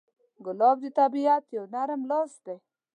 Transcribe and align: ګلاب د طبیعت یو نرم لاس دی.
ګلاب 0.45 0.77
د 0.83 0.85
طبیعت 0.99 1.43
یو 1.57 1.63
نرم 1.73 2.01
لاس 2.11 2.31
دی. 2.45 2.55